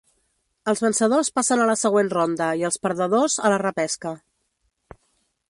[0.71, 4.17] Els vencedors passen a la següent ronda i els perdedors a la repesca.